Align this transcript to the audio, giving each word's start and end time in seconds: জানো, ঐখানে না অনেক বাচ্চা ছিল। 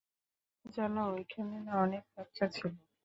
জানো, 0.65 1.01
ঐখানে 1.11 1.57
না 1.65 1.73
অনেক 1.83 2.03
বাচ্চা 2.15 2.45
ছিল। 2.47 2.65